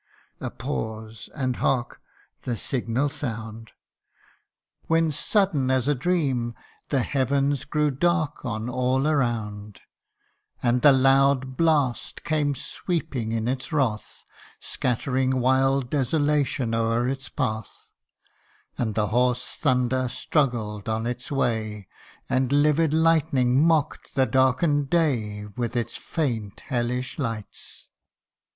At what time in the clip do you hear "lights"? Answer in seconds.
27.19-27.87